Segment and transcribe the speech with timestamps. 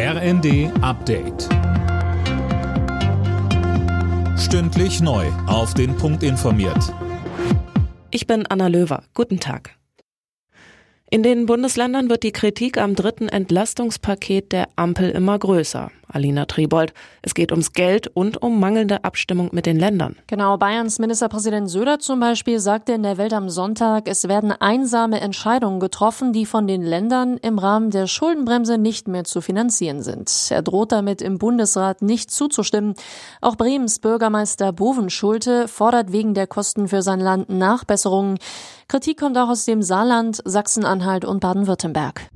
[0.00, 1.48] RND Update.
[4.38, 5.26] Stündlich neu.
[5.48, 6.94] Auf den Punkt informiert.
[8.12, 9.02] Ich bin Anna Löwer.
[9.12, 9.74] Guten Tag.
[11.10, 15.90] In den Bundesländern wird die Kritik am dritten Entlastungspaket der Ampel immer größer.
[16.08, 20.16] Alina Tribold, es geht ums Geld und um mangelnde Abstimmung mit den Ländern.
[20.26, 25.20] Genau, Bayerns Ministerpräsident Söder zum Beispiel sagte in der Welt am Sonntag, es werden einsame
[25.20, 30.30] Entscheidungen getroffen, die von den Ländern im Rahmen der Schuldenbremse nicht mehr zu finanzieren sind.
[30.50, 32.94] Er droht damit im Bundesrat nicht zuzustimmen.
[33.40, 38.38] Auch Bremens Bürgermeister Bovenschulte fordert wegen der Kosten für sein Land Nachbesserungen.
[38.88, 42.30] Kritik kommt auch aus dem Saarland, Sachsen-Anhalt und Baden-Württemberg.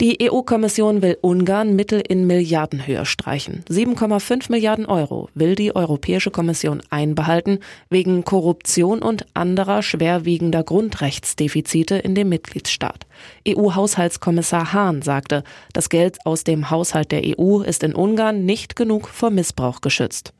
[0.00, 3.62] Die EU-Kommission will Ungarn Mittel in Milliardenhöhe streichen.
[3.68, 7.58] 7,5 Milliarden Euro will die Europäische Kommission einbehalten
[7.90, 13.06] wegen Korruption und anderer schwerwiegender Grundrechtsdefizite in dem Mitgliedstaat.
[13.46, 19.06] EU-Haushaltskommissar Hahn sagte, das Geld aus dem Haushalt der EU ist in Ungarn nicht genug
[19.06, 20.32] vor Missbrauch geschützt.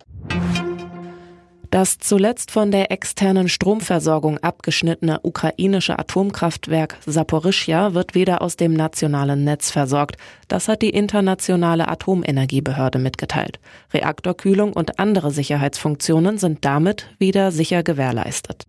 [1.71, 9.45] Das zuletzt von der externen Stromversorgung abgeschnittene ukrainische Atomkraftwerk Saporischja wird wieder aus dem nationalen
[9.45, 10.17] Netz versorgt.
[10.49, 13.61] Das hat die internationale Atomenergiebehörde mitgeteilt.
[13.95, 18.67] Reaktorkühlung und andere Sicherheitsfunktionen sind damit wieder sicher gewährleistet.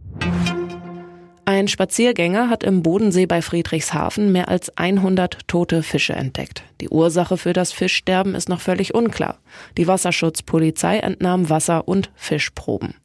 [1.52, 6.64] Ein Spaziergänger hat im Bodensee bei Friedrichshafen mehr als 100 tote Fische entdeckt.
[6.80, 9.38] Die Ursache für das Fischsterben ist noch völlig unklar.
[9.78, 12.96] Die Wasserschutzpolizei entnahm Wasser- und Fischproben.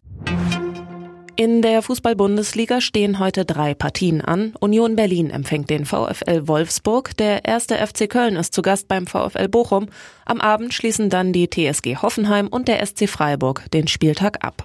[1.34, 4.54] In der Fußball-Bundesliga stehen heute drei Partien an.
[4.60, 7.16] Union Berlin empfängt den VfL Wolfsburg.
[7.16, 9.88] Der erste FC Köln ist zu Gast beim VfL Bochum.
[10.24, 14.64] Am Abend schließen dann die TSG Hoffenheim und der SC Freiburg den Spieltag ab.